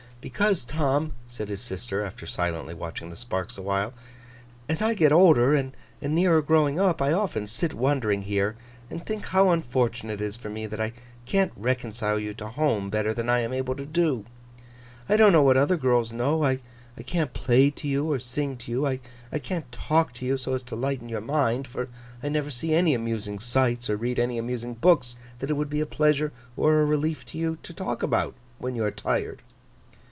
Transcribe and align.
'Because, 0.23 0.63
Tom,' 0.63 1.13
said 1.27 1.49
his 1.49 1.61
sister, 1.61 2.03
after 2.05 2.27
silently 2.27 2.75
watching 2.75 3.09
the 3.09 3.15
sparks 3.15 3.57
awhile, 3.57 3.91
'as 4.69 4.79
I 4.79 4.93
get 4.93 5.11
older, 5.11 5.55
and 5.55 5.75
nearer 5.99 6.43
growing 6.43 6.79
up, 6.79 7.01
I 7.01 7.11
often 7.11 7.47
sit 7.47 7.73
wondering 7.73 8.21
here, 8.21 8.55
and 8.91 9.03
think 9.03 9.25
how 9.25 9.49
unfortunate 9.49 10.21
it 10.21 10.25
is 10.25 10.35
for 10.35 10.47
me 10.51 10.67
that 10.67 10.79
I 10.79 10.93
can't 11.25 11.51
reconcile 11.55 12.19
you 12.19 12.35
to 12.35 12.49
home 12.49 12.91
better 12.91 13.15
than 13.15 13.29
I 13.29 13.39
am 13.39 13.51
able 13.51 13.73
to 13.75 13.83
do. 13.83 14.25
I 15.09 15.17
don't 15.17 15.31
know 15.33 15.41
what 15.41 15.57
other 15.57 15.75
girls 15.75 16.13
know. 16.13 16.45
I 16.45 16.59
can't 17.03 17.33
play 17.33 17.71
to 17.71 17.87
you, 17.87 18.11
or 18.11 18.19
sing 18.19 18.57
to 18.57 18.69
you. 18.69 18.85
I 18.85 18.99
can't 19.41 19.71
talk 19.71 20.13
to 20.13 20.25
you 20.27 20.37
so 20.37 20.53
as 20.53 20.61
to 20.65 20.75
lighten 20.75 21.09
your 21.09 21.21
mind, 21.21 21.67
for 21.67 21.87
I 22.21 22.29
never 22.29 22.51
see 22.51 22.75
any 22.75 22.93
amusing 22.93 23.39
sights 23.39 23.89
or 23.89 23.97
read 23.97 24.19
any 24.19 24.37
amusing 24.37 24.75
books 24.75 25.15
that 25.39 25.49
it 25.49 25.53
would 25.53 25.67
be 25.71 25.81
a 25.81 25.87
pleasure 25.87 26.31
or 26.55 26.79
a 26.79 26.85
relief 26.85 27.25
to 27.27 27.39
you 27.39 27.57
to 27.63 27.73
talk 27.73 28.03
about, 28.03 28.35
when 28.59 28.75
you 28.75 28.83
are 28.83 28.91
tired. 28.91 29.41